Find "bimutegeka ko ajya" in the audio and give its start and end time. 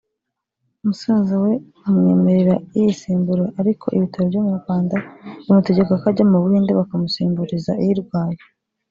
5.45-6.23